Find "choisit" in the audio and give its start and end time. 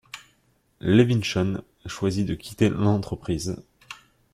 1.85-2.25